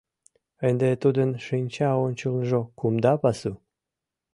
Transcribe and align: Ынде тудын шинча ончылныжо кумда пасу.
Ынде 0.67 0.89
тудын 1.01 1.29
шинча 1.45 1.89
ончылныжо 2.05 2.61
кумда 2.79 3.13
пасу. 3.21 3.53